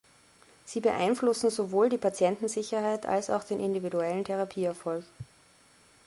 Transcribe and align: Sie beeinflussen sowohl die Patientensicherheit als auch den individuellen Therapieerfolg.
Sie 0.65 0.79
beeinflussen 0.79 1.51
sowohl 1.51 1.89
die 1.89 1.99
Patientensicherheit 1.99 3.05
als 3.05 3.29
auch 3.29 3.43
den 3.43 3.59
individuellen 3.59 4.23
Therapieerfolg. 4.25 5.03